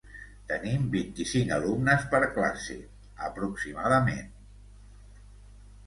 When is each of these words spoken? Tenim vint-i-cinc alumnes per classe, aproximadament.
Tenim 0.51 0.87
vint-i-cinc 0.95 1.53
alumnes 1.59 2.07
per 2.15 2.23
classe, 2.39 2.81
aproximadament. 3.29 4.29